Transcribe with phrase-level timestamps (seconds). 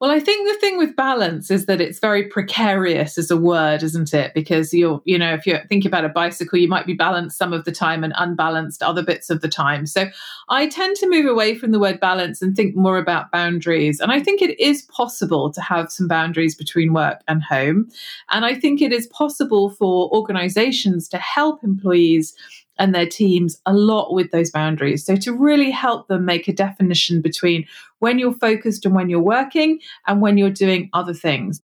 [0.00, 3.82] Well, I think the thing with balance is that it's very precarious as a word,
[3.82, 4.32] isn't it?
[4.32, 7.52] Because you're, you know, if you're thinking about a bicycle, you might be balanced some
[7.52, 9.84] of the time and unbalanced other bits of the time.
[9.84, 10.06] So
[10.48, 14.00] I tend to move away from the word balance and think more about boundaries.
[14.00, 17.90] And I think it is possible to have some boundaries between work and home.
[18.30, 22.34] And I think it is possible for organizations to help employees
[22.80, 25.04] and their teams a lot with those boundaries.
[25.04, 27.66] So, to really help them make a definition between
[28.00, 31.60] when you're focused and when you're working and when you're doing other things.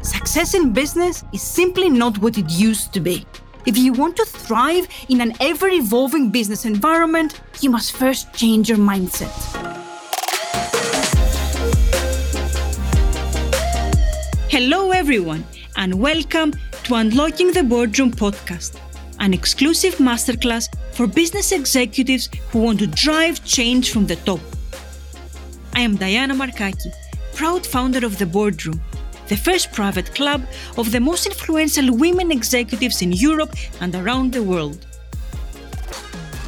[0.00, 3.26] Success in business is simply not what it used to be.
[3.66, 8.68] If you want to thrive in an ever evolving business environment, you must first change
[8.68, 9.34] your mindset.
[14.48, 15.44] Hello, everyone,
[15.76, 16.52] and welcome
[16.88, 18.80] to Unlocking the Boardroom podcast,
[19.18, 24.40] an exclusive masterclass for business executives who want to drive change from the top.
[25.74, 26.90] I am Diana Markaki,
[27.34, 28.80] proud founder of The Boardroom,
[29.26, 30.46] the first private club
[30.78, 34.86] of the most influential women executives in Europe and around the world.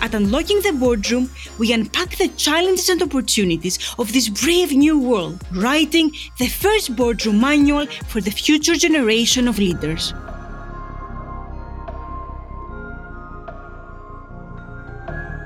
[0.00, 5.44] At Unlocking the Boardroom, we unpack the challenges and opportunities of this brave new world,
[5.52, 10.14] writing the first boardroom manual for the future generation of leaders.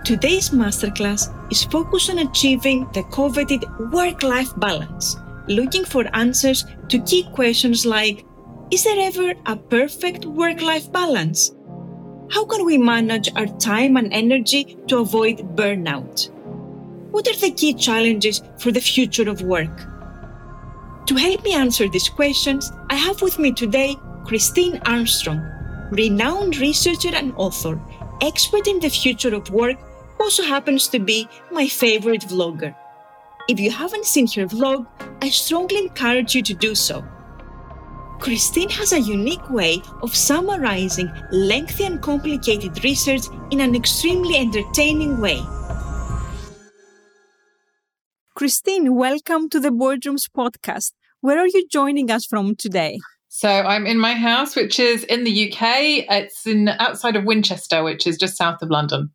[0.05, 5.17] Today's masterclass is focused on achieving the coveted work life balance,
[5.49, 8.27] looking for answers to key questions like
[8.71, 11.53] Is there ever a perfect work life balance?
[12.31, 16.29] How can we manage our time and energy to avoid burnout?
[17.11, 19.87] What are the key challenges for the future of work?
[21.07, 25.41] To help me answer these questions, I have with me today Christine Armstrong,
[25.93, 27.81] renowned researcher and author,
[28.21, 29.79] expert in the future of work
[30.21, 32.75] also happens to be my favorite vlogger.
[33.49, 34.87] If you haven't seen her vlog,
[35.23, 37.05] I strongly encourage you to do so.
[38.21, 45.21] Christine has a unique way of summarizing lengthy and complicated research in an extremely entertaining
[45.21, 45.43] way.
[48.35, 50.93] Christine, welcome to the Boardrooms podcast.
[51.21, 52.99] Where are you joining us from today?
[53.29, 56.07] So I'm in my house, which is in the UK.
[56.09, 59.11] It's in outside of Winchester, which is just south of London.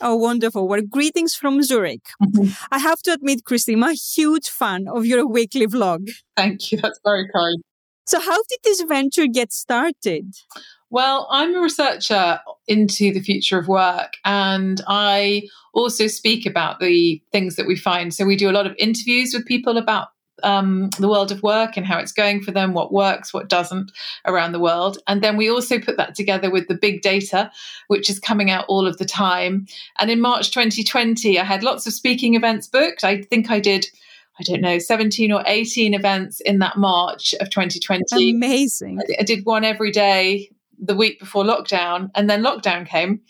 [0.00, 0.68] Oh, wonderful.
[0.68, 2.02] Well, greetings from Zurich.
[2.22, 2.52] Mm-hmm.
[2.70, 6.10] I have to admit, Christine, I'm a huge fan of your weekly vlog.
[6.36, 6.78] Thank you.
[6.80, 7.62] That's very kind.
[8.06, 10.34] So, how did this venture get started?
[10.90, 15.42] Well, I'm a researcher into the future of work, and I
[15.74, 18.14] also speak about the things that we find.
[18.14, 20.08] So, we do a lot of interviews with people about
[20.42, 23.92] um, the world of work and how it's going for them, what works, what doesn't
[24.26, 24.98] around the world.
[25.06, 27.50] And then we also put that together with the big data,
[27.88, 29.66] which is coming out all of the time.
[29.98, 33.04] And in March 2020, I had lots of speaking events booked.
[33.04, 33.86] I think I did.
[34.40, 38.30] I don't know, 17 or 18 events in that March of 2020.
[38.30, 39.00] Amazing.
[39.18, 43.20] I did one every day the week before lockdown and then lockdown came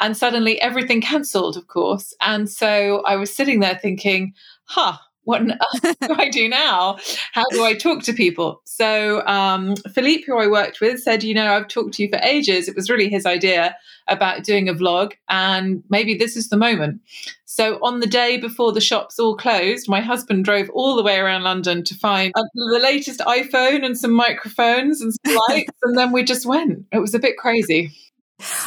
[0.00, 4.96] and suddenly everything cancelled of course and so i was sitting there thinking huh
[5.28, 6.96] what on earth do I do now?
[7.32, 8.62] How do I talk to people?
[8.64, 12.18] So um, Philippe, who I worked with, said, you know, I've talked to you for
[12.22, 12.66] ages.
[12.66, 13.76] It was really his idea
[14.08, 17.02] about doing a vlog, and maybe this is the moment.
[17.44, 21.18] So on the day before the shops all closed, my husband drove all the way
[21.18, 25.98] around London to find uh, the latest iPhone and some microphones and some lights, and
[25.98, 26.86] then we just went.
[26.90, 27.92] It was a bit crazy.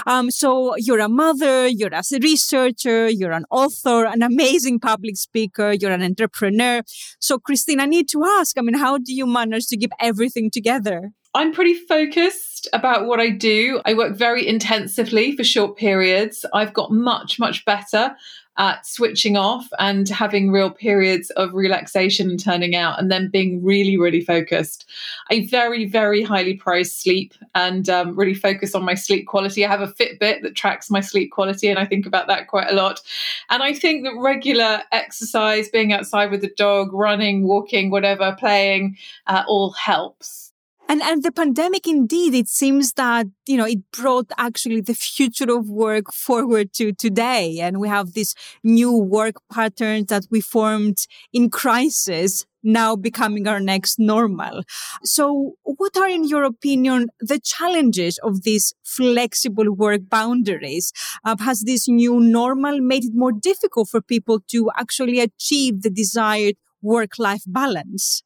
[0.06, 5.72] Um, so you're a mother, you're a researcher, you're an author, an amazing public speaker,
[5.72, 6.82] you're an entrepreneur.
[7.20, 10.50] So Christine, I need to ask, I mean, how do you manage to keep everything
[10.52, 11.12] together?
[11.34, 13.80] I'm pretty focused about what I do.
[13.86, 16.44] I work very intensively for short periods.
[16.54, 18.16] I've got much, much better
[18.58, 23.64] at switching off and having real periods of relaxation and turning out and then being
[23.64, 24.86] really really focused.
[25.30, 29.66] I very very highly prize sleep and um, really focus on my sleep quality.
[29.66, 32.70] I have a fitbit that tracks my sleep quality and i think about that quite
[32.70, 33.02] a lot.
[33.50, 38.98] And i think that regular exercise being outside with the dog running walking whatever playing
[39.28, 40.51] uh, all helps
[40.92, 45.50] and, and the pandemic, indeed, it seems that, you know, it brought actually the future
[45.50, 47.60] of work forward to today.
[47.62, 50.98] And we have this new work patterns that we formed
[51.32, 54.64] in crisis now becoming our next normal.
[55.06, 60.92] So what are, in your opinion, the challenges of these flexible work boundaries?
[61.24, 65.90] Uh, has this new normal made it more difficult for people to actually achieve the
[65.90, 68.24] desired work-life balance?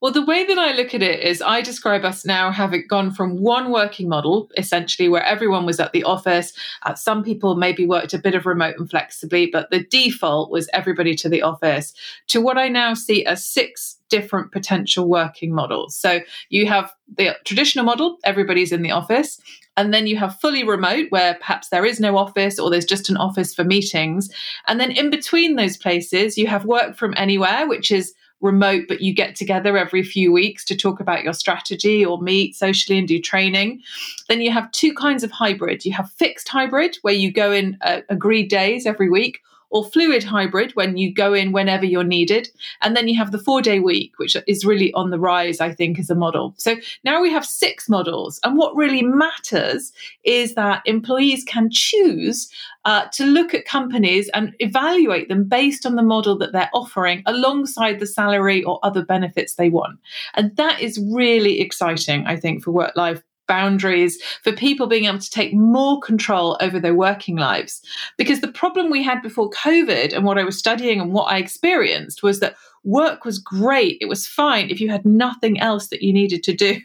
[0.00, 3.10] Well, the way that I look at it is I describe us now having gone
[3.10, 6.52] from one working model, essentially, where everyone was at the office.
[6.82, 10.68] Uh, some people maybe worked a bit of remote and flexibly, but the default was
[10.72, 11.94] everybody to the office,
[12.28, 15.96] to what I now see as six different potential working models.
[15.96, 19.40] So you have the traditional model, everybody's in the office.
[19.76, 23.10] And then you have fully remote, where perhaps there is no office or there's just
[23.10, 24.28] an office for meetings.
[24.66, 29.00] And then in between those places, you have work from anywhere, which is remote, but
[29.00, 33.08] you get together every few weeks to talk about your strategy or meet socially and
[33.08, 33.82] do training.
[34.28, 35.84] Then you have two kinds of hybrid.
[35.84, 40.24] You have fixed hybrid, where you go in uh, agreed days every week, or fluid
[40.24, 42.48] hybrid when you go in whenever you're needed.
[42.82, 45.72] And then you have the four day week, which is really on the rise, I
[45.72, 46.54] think, as a model.
[46.56, 48.40] So now we have six models.
[48.44, 49.92] And what really matters
[50.24, 52.50] is that employees can choose
[52.84, 57.22] uh, to look at companies and evaluate them based on the model that they're offering
[57.26, 59.98] alongside the salary or other benefits they want.
[60.34, 65.18] And that is really exciting, I think, for work life boundaries, for people being able
[65.18, 67.82] to take more control over their working lives.
[68.16, 71.38] Because the problem we had before COVID and what I was studying and what I
[71.38, 72.54] experienced was that
[72.84, 73.98] work was great.
[74.00, 76.76] It was fine if you had nothing else that you needed to do.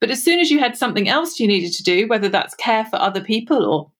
[0.00, 2.84] But as soon as you had something else you needed to do, whether that's care
[2.84, 3.90] for other people or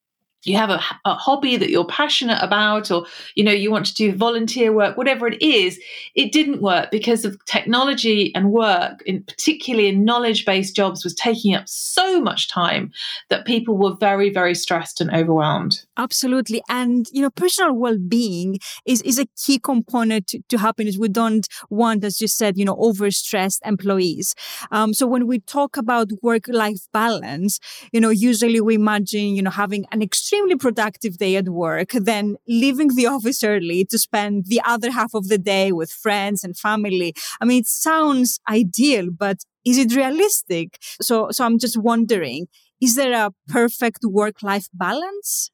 [0.45, 3.05] you have a, a, hobby that you're passionate about or
[3.35, 5.81] you know you want to do volunteer work whatever it is
[6.15, 11.15] it didn't work because of technology and work in particularly in knowledge based jobs was
[11.15, 12.93] taking up so much time
[13.29, 15.85] that people were very very stressed and overwhelmed.
[15.97, 16.63] Absolutely.
[16.69, 20.97] And you know personal well-being is is a key component to, to happiness.
[20.99, 24.35] We don't want as you said you know overstressed employees.
[24.71, 27.59] Um, so when we talk about work life balance
[27.93, 31.93] you know usually we imagine you know having an extreme extremely productive day at work,
[31.93, 36.45] then leaving the office early to spend the other half of the day with friends
[36.45, 37.15] and family.
[37.41, 40.79] I mean, it sounds ideal, but is it realistic?
[41.01, 42.49] So, so I'm just wondering,
[42.83, 45.51] is there a perfect work life balance?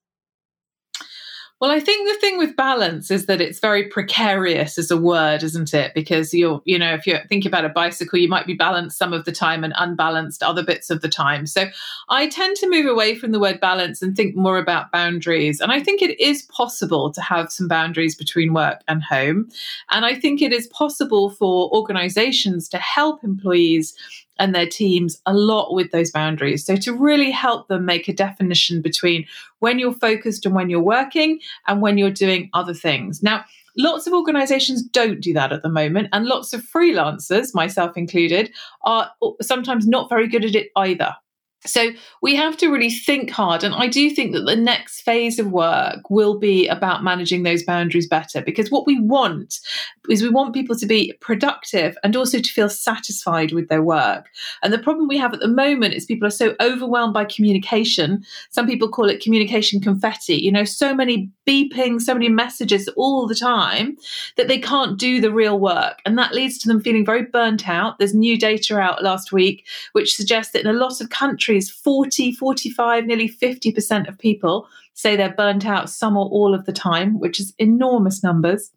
[1.62, 5.44] Well, I think the thing with balance is that it's very precarious as a word,
[5.44, 5.94] isn't it?
[5.94, 9.12] Because you're, you know, if you think about a bicycle, you might be balanced some
[9.12, 11.46] of the time and unbalanced other bits of the time.
[11.46, 11.66] So
[12.08, 15.60] I tend to move away from the word balance and think more about boundaries.
[15.60, 19.48] And I think it is possible to have some boundaries between work and home.
[19.90, 23.94] And I think it is possible for organizations to help employees
[24.42, 26.66] and their teams a lot with those boundaries.
[26.66, 29.24] So, to really help them make a definition between
[29.60, 33.22] when you're focused and when you're working and when you're doing other things.
[33.22, 33.44] Now,
[33.76, 38.52] Lots of organizations don't do that at the moment, and lots of freelancers, myself included,
[38.82, 39.10] are
[39.40, 41.16] sometimes not very good at it either.
[41.64, 43.62] So we have to really think hard.
[43.62, 47.62] And I do think that the next phase of work will be about managing those
[47.62, 49.60] boundaries better because what we want
[50.08, 54.28] is we want people to be productive and also to feel satisfied with their work.
[54.62, 58.24] And the problem we have at the moment is people are so overwhelmed by communication.
[58.50, 63.26] Some people call it communication confetti, you know, so many beeping, so many messages all
[63.26, 63.96] the time
[64.36, 66.00] that they can't do the real work.
[66.04, 67.98] And that leads to them feeling very burnt out.
[67.98, 71.70] There's new data out last week which suggests that in a lot of countries, countries,
[71.70, 76.72] 40, 45, nearly 50% of people say they're burnt out some or all of the
[76.72, 78.70] time, which is enormous numbers.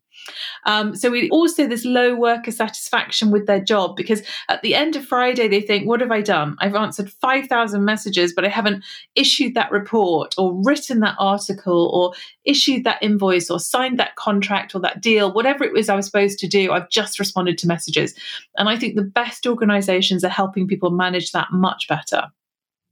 [0.65, 4.95] Um, so we also this low worker satisfaction with their job because at the end
[4.95, 6.55] of Friday they think, "What have I done?
[6.59, 8.83] I've answered five thousand messages, but I haven't
[9.15, 12.13] issued that report or written that article or
[12.45, 16.05] issued that invoice or signed that contract or that deal, whatever it was I was
[16.05, 16.71] supposed to do.
[16.71, 18.15] I've just responded to messages."
[18.57, 22.31] And I think the best organisations are helping people manage that much better.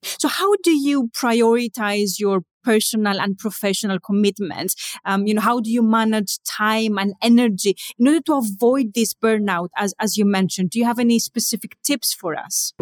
[0.03, 4.97] So, how do you prioritize your personal and professional commitments?
[5.05, 9.13] Um, you know, how do you manage time and energy in order to avoid this
[9.13, 10.71] burnout, as as you mentioned?
[10.71, 12.73] Do you have any specific tips for us?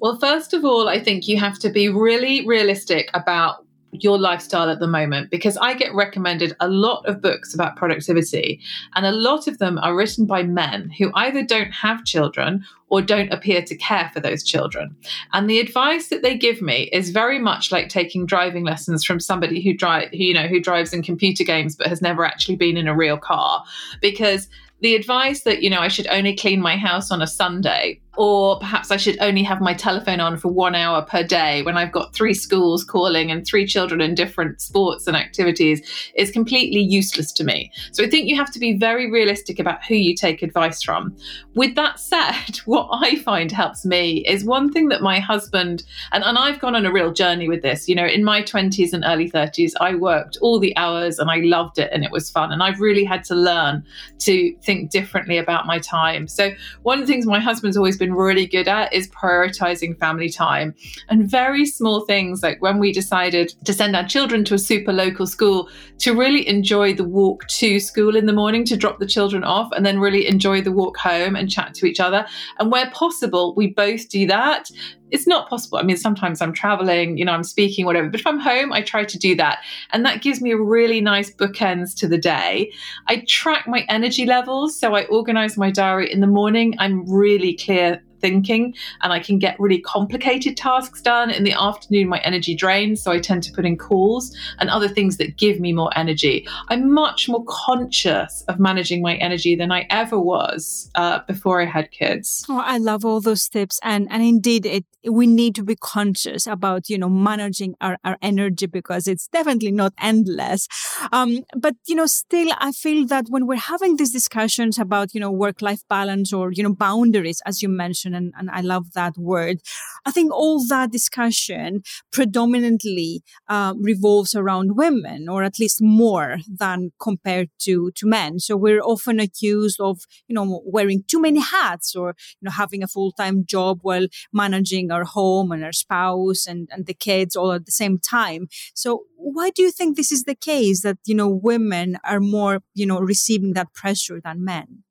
[0.00, 4.70] Well, first of all, I think you have to be really realistic about your lifestyle
[4.70, 8.60] at the moment because I get recommended a lot of books about productivity,
[8.94, 13.02] and a lot of them are written by men who either don't have children or
[13.02, 14.96] don't appear to care for those children.
[15.32, 19.20] And the advice that they give me is very much like taking driving lessons from
[19.20, 22.76] somebody who drive, you know, who drives in computer games but has never actually been
[22.76, 23.64] in a real car
[24.00, 24.48] because
[24.80, 28.58] the advice that you know I should only clean my house on a Sunday or
[28.58, 31.92] perhaps I should only have my telephone on for one hour per day when I've
[31.92, 37.30] got three schools calling and three children in different sports and activities is completely useless
[37.32, 37.70] to me.
[37.92, 41.16] So I think you have to be very realistic about who you take advice from.
[41.54, 46.24] With that said, what I find helps me is one thing that my husband, and,
[46.24, 47.88] and I've gone on a real journey with this.
[47.88, 51.36] You know, in my 20s and early 30s, I worked all the hours and I
[51.36, 52.50] loved it and it was fun.
[52.50, 53.84] And I've really had to learn
[54.20, 56.26] to think differently about my time.
[56.26, 56.50] So
[56.82, 60.74] one of the things my husband's always been really good at is prioritizing family time
[61.08, 64.92] and very small things like when we decided to send our children to a super
[64.92, 69.06] local school to really enjoy the walk to school in the morning to drop the
[69.06, 72.26] children off and then really enjoy the walk home and chat to each other.
[72.58, 74.70] And where possible, we both do that
[75.12, 75.78] it's not possible.
[75.78, 78.08] I mean, sometimes I'm traveling, you know, I'm speaking, whatever.
[78.08, 79.60] But if I'm home, I try to do that.
[79.90, 82.72] And that gives me a really nice bookends to the day.
[83.06, 84.78] I track my energy levels.
[84.78, 86.74] So I organize my diary in the morning.
[86.78, 91.30] I'm really clear thinking and I can get really complicated tasks done.
[91.30, 94.88] In the afternoon, my energy drains, so I tend to put in calls and other
[94.88, 96.46] things that give me more energy.
[96.68, 101.66] I'm much more conscious of managing my energy than I ever was uh, before I
[101.66, 102.44] had kids.
[102.48, 106.46] Oh, I love all those tips, and and indeed, it we need to be conscious
[106.46, 110.68] about you know managing our, our energy because it's definitely not endless.
[111.12, 115.20] Um, but you know, still, I feel that when we're having these discussions about you
[115.20, 118.92] know work life balance or you know boundaries, as you mentioned and, and I love
[118.94, 119.58] that word.
[120.04, 126.92] I think all that discussion predominantly uh, revolves around women, or at least more than
[127.00, 128.38] compared to to men.
[128.38, 132.82] So we're often accused of you know wearing too many hats, or you know having
[132.82, 137.36] a full time job while managing our home and our spouse and and the kids
[137.36, 138.48] all at the same time.
[138.74, 142.60] So why do you think this is the case that you know women are more
[142.74, 144.84] you know receiving that pressure than men?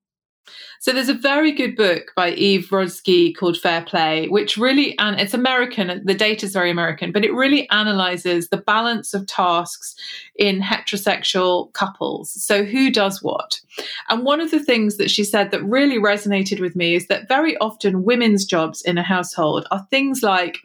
[0.79, 5.19] So there's a very good book by Eve Rodsky called Fair Play, which really, and
[5.19, 9.95] it's American, the data is very American, but it really analyzes the balance of tasks
[10.35, 12.31] in heterosexual couples.
[12.31, 13.59] So who does what?
[14.07, 17.27] And one of the things that she said that really resonated with me is that
[17.27, 20.59] very often women's jobs in a household are things like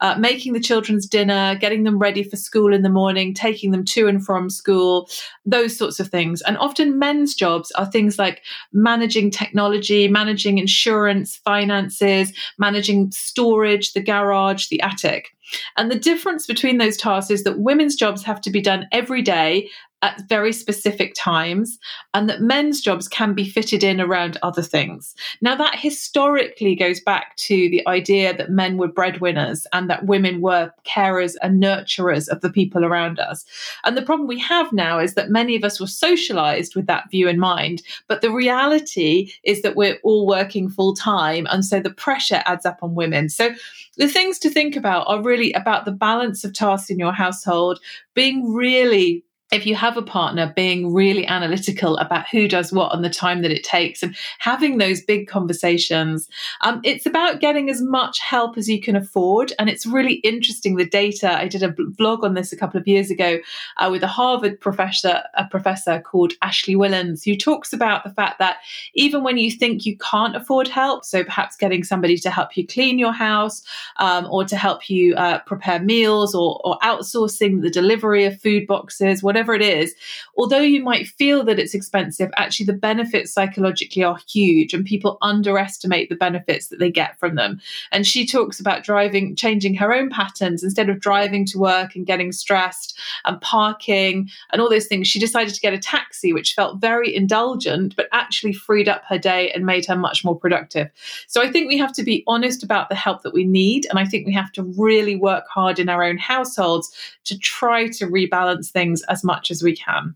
[0.00, 3.84] uh, making the children's dinner, getting them ready for school in the morning, taking them
[3.84, 5.08] to and from school,
[5.46, 6.42] those sorts of things.
[6.42, 14.02] And often men's jobs are things like managing technology, managing insurance, finances, managing storage, the
[14.02, 15.28] garage, the attic.
[15.76, 19.22] And the difference between those tasks is that women's jobs have to be done every
[19.22, 19.68] day
[20.02, 21.78] at very specific times,
[22.12, 25.14] and that men's jobs can be fitted in around other things.
[25.40, 30.40] Now, that historically goes back to the idea that men were breadwinners and that women
[30.40, 33.44] were carers and nurturers of the people around us.
[33.84, 37.10] And the problem we have now is that many of us were socialized with that
[37.10, 41.80] view in mind, but the reality is that we're all working full time, and so
[41.80, 43.28] the pressure adds up on women.
[43.28, 43.54] So,
[43.98, 47.78] the things to think about are really about the balance of tasks in your household,
[48.14, 53.04] being really if you have a partner being really analytical about who does what and
[53.04, 56.28] the time that it takes and having those big conversations.
[56.62, 59.52] Um, it's about getting as much help as you can afford.
[59.58, 61.32] And it's really interesting the data.
[61.32, 63.38] I did a vlog on this a couple of years ago
[63.76, 68.38] uh, with a harvard professor a professor called ashley whillans who talks about the fact
[68.38, 68.58] that
[68.94, 72.66] even when you think you can't afford help so perhaps getting somebody to help you
[72.66, 73.62] clean your house
[73.96, 78.66] um, or to help you uh, prepare meals or, or outsourcing the delivery of food
[78.66, 79.94] boxes whatever whatever it is,
[80.36, 85.18] although you might feel that it's expensive, actually the benefits psychologically are huge and people
[85.20, 87.60] underestimate the benefits that they get from them.
[87.90, 92.06] And she talks about driving, changing her own patterns instead of driving to work and
[92.06, 95.08] getting stressed and parking and all those things.
[95.08, 99.18] She decided to get a taxi, which felt very indulgent, but actually freed up her
[99.18, 100.88] day and made her much more productive.
[101.26, 103.86] So I think we have to be honest about the help that we need.
[103.90, 106.94] And I think we have to really work hard in our own households
[107.24, 110.14] to try to rebalance things as much much as we can.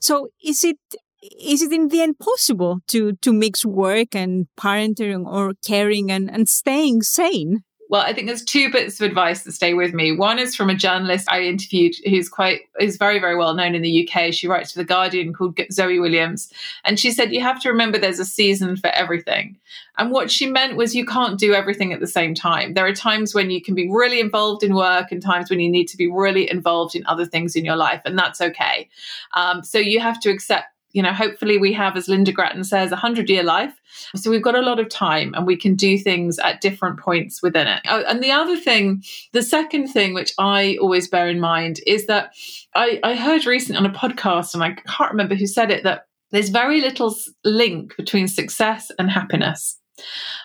[0.00, 0.14] So
[0.52, 0.80] is it
[1.22, 6.30] is it in the end possible to to mix work and parenting or caring and,
[6.34, 7.62] and staying sane?
[7.92, 10.12] Well, I think there's two bits of advice that stay with me.
[10.12, 13.82] One is from a journalist I interviewed who's quite is very very well known in
[13.82, 14.32] the UK.
[14.32, 16.50] She writes for the Guardian called Zoe Williams,
[16.84, 19.58] and she said you have to remember there's a season for everything.
[19.98, 22.72] And what she meant was you can't do everything at the same time.
[22.72, 25.70] There are times when you can be really involved in work and times when you
[25.70, 28.88] need to be really involved in other things in your life, and that's okay.
[29.34, 32.92] Um, so you have to accept you know, hopefully we have, as Lynda Gratton says,
[32.92, 33.72] a hundred year life.
[34.14, 37.42] So we've got a lot of time and we can do things at different points
[37.42, 37.80] within it.
[37.88, 42.06] Oh, and the other thing, the second thing, which I always bear in mind is
[42.06, 42.34] that
[42.74, 46.06] I, I heard recently on a podcast, and I can't remember who said it, that
[46.30, 49.78] there's very little link between success and happiness.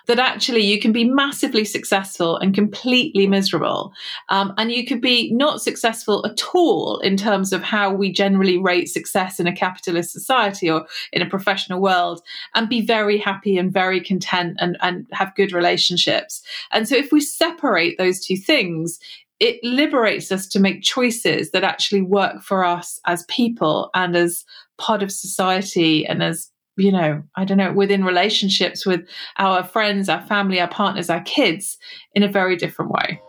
[0.07, 3.93] That actually you can be massively successful and completely miserable.
[4.29, 8.57] Um, and you could be not successful at all in terms of how we generally
[8.57, 12.21] rate success in a capitalist society or in a professional world
[12.55, 16.41] and be very happy and very content and, and have good relationships.
[16.71, 18.99] And so if we separate those two things,
[19.39, 24.45] it liberates us to make choices that actually work for us as people and as
[24.77, 29.07] part of society and as you know, I don't know, within relationships with
[29.37, 31.77] our friends, our family, our partners, our kids
[32.13, 33.21] in a very different way.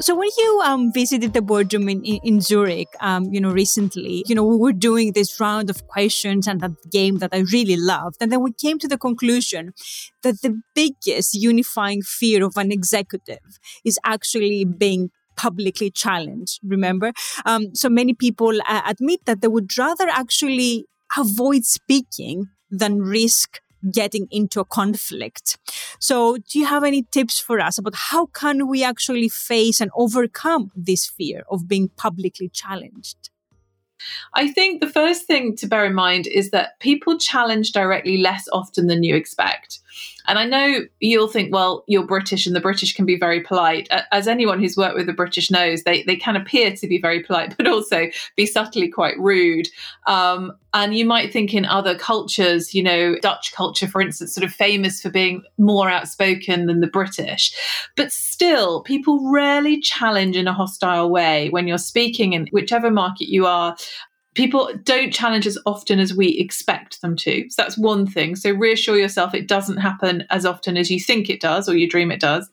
[0.00, 4.34] So when you um, visited the boardroom in, in, Zurich, um, you know, recently, you
[4.34, 8.16] know, we were doing this round of questions and that game that I really loved.
[8.18, 9.74] And then we came to the conclusion
[10.22, 16.60] that the biggest unifying fear of an executive is actually being publicly challenged.
[16.64, 17.12] Remember?
[17.44, 23.60] Um, so many people uh, admit that they would rather actually avoid speaking than risk
[23.92, 25.58] getting into a conflict.
[25.98, 29.90] So do you have any tips for us about how can we actually face and
[29.94, 33.30] overcome this fear of being publicly challenged?
[34.34, 38.48] I think the first thing to bear in mind is that people challenge directly less
[38.52, 39.80] often than you expect.
[40.26, 43.88] And I know you'll think, well, you're British and the British can be very polite.
[44.12, 47.22] As anyone who's worked with the British knows, they, they can appear to be very
[47.22, 49.68] polite, but also be subtly quite rude.
[50.06, 54.44] Um, and you might think in other cultures, you know, Dutch culture, for instance, sort
[54.44, 57.52] of famous for being more outspoken than the British.
[57.96, 63.28] But still, people rarely challenge in a hostile way when you're speaking in whichever market
[63.28, 63.76] you are
[64.34, 67.48] people don't challenge as often as we expect them to.
[67.50, 68.36] So that's one thing.
[68.36, 71.88] So reassure yourself it doesn't happen as often as you think it does or you
[71.88, 72.48] dream it does.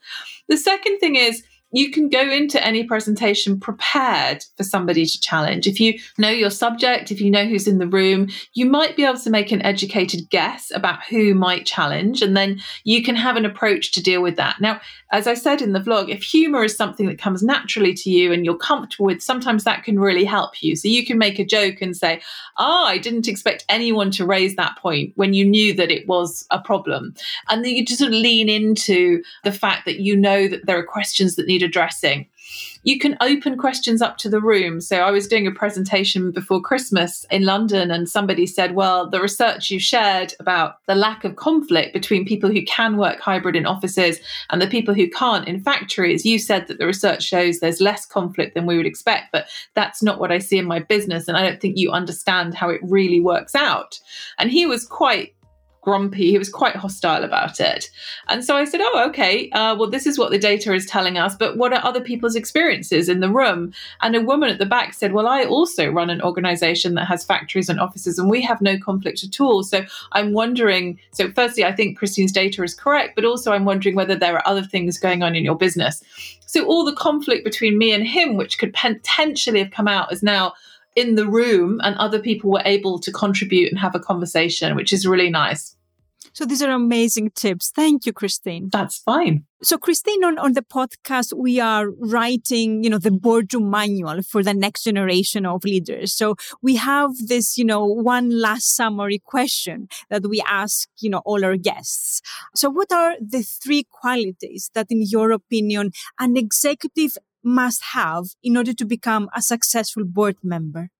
[0.47, 5.67] The second thing is you can go into any presentation prepared for somebody to challenge.
[5.67, 9.03] If you know your subject, if you know who's in the room, you might be
[9.03, 13.35] able to make an educated guess about who might challenge, and then you can have
[13.35, 14.61] an approach to deal with that.
[14.61, 14.79] Now,
[15.11, 18.31] as I said in the vlog, if humor is something that comes naturally to you
[18.31, 20.75] and you're comfortable with, sometimes that can really help you.
[20.75, 22.21] So you can make a joke and say,
[22.57, 26.45] Ah, I didn't expect anyone to raise that point when you knew that it was
[26.51, 27.13] a problem.
[27.49, 30.77] And then you just sort of lean into the fact that you know that there
[30.77, 32.27] are questions that need need addressing.
[32.83, 34.79] You can open questions up to the room.
[34.79, 39.19] So I was doing a presentation before Christmas in London, and somebody said, Well, the
[39.19, 43.65] research you shared about the lack of conflict between people who can work hybrid in
[43.65, 47.81] offices and the people who can't in factories, you said that the research shows there's
[47.81, 51.27] less conflict than we would expect, but that's not what I see in my business.
[51.27, 53.99] And I don't think you understand how it really works out.
[54.37, 55.33] And he was quite
[55.87, 56.31] grumpy.
[56.31, 57.89] He was quite hostile about it.
[58.27, 61.17] And so I said, Oh, okay, uh, well, this is what the data is telling
[61.17, 63.71] us, but what are other people's experiences in the room?
[64.01, 67.23] And a woman at the back said, Well, I also run an organization that has
[67.23, 69.63] factories and offices, and we have no conflict at all.
[69.63, 70.99] So I'm wondering.
[71.13, 74.45] So, firstly, I think Christine's data is correct, but also I'm wondering whether there are
[74.45, 76.03] other things going on in your business.
[76.47, 80.21] So, all the conflict between me and him, which could potentially have come out is
[80.21, 80.53] now
[80.97, 84.91] in the room and other people were able to contribute and have a conversation, which
[84.91, 85.76] is really nice.
[86.37, 87.71] So these are amazing tips.
[87.71, 88.69] Thank you, Christine.
[88.71, 89.45] That's fine.
[89.63, 94.43] So Christine, on, on the podcast, we are writing, you know, the boardroom manual for
[94.43, 96.13] the next generation of leaders.
[96.13, 101.23] So we have this, you know, one last summary question that we ask, you know,
[101.25, 102.21] all our guests.
[102.53, 108.55] So what are the three qualities that in your opinion, an executive must have in
[108.55, 110.91] order to become a successful board member?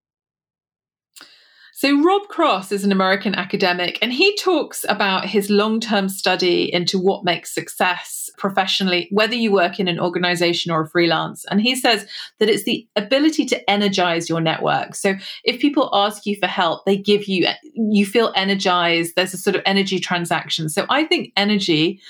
[1.80, 6.74] So, Rob Cross is an American academic, and he talks about his long term study
[6.74, 11.46] into what makes success professionally, whether you work in an organization or a freelance.
[11.46, 12.08] And he says
[12.40, 14.96] that it's the ability to energize your network.
[14.96, 19.14] So, if people ask you for help, they give you, you feel energized.
[19.16, 20.70] There's a sort of energy transaction.
[20.70, 22.02] So, I think energy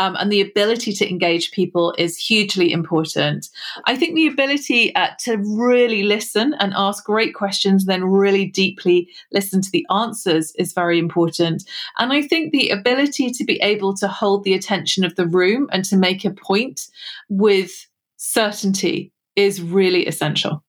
[0.00, 3.50] um, and the ability to engage people is hugely important.
[3.84, 9.10] I think the ability uh, to really listen and ask great questions, then really deeply
[9.30, 11.64] listen to the answers is very important.
[11.98, 15.68] And I think the ability to be able to hold the attention of the room
[15.70, 16.88] and to make a point
[17.28, 17.86] with
[18.16, 20.64] certainty is really essential.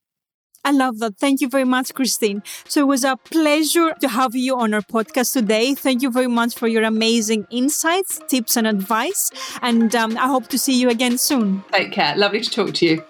[0.63, 1.17] I love that.
[1.17, 2.43] Thank you very much, Christine.
[2.67, 5.73] So it was a pleasure to have you on our podcast today.
[5.73, 9.31] Thank you very much for your amazing insights, tips, and advice.
[9.61, 11.63] And um, I hope to see you again soon.
[11.71, 12.15] Take care.
[12.15, 13.03] Lovely to talk to you.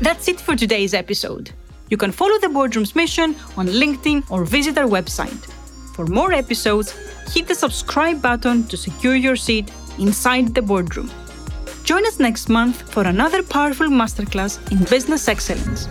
[0.00, 1.52] That's it for today's episode.
[1.88, 5.52] You can follow the Boardroom's mission on LinkedIn or visit our website.
[5.94, 6.92] For more episodes,
[7.32, 11.10] hit the subscribe button to secure your seat inside the boardroom.
[11.86, 15.86] Join us next month for another powerful masterclass in business excellence.